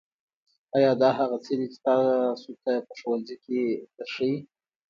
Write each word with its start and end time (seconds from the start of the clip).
ایا 0.77 0.91
دا 1.01 1.09
هغه 1.19 1.37
څه 1.45 1.51
دي 1.57 1.67
چې 1.73 1.79
تاسو 1.87 2.51
ته 2.63 2.73
په 2.85 2.93
ښوونځي 2.99 3.35
کې 3.43 3.59
درښیي 3.97 4.35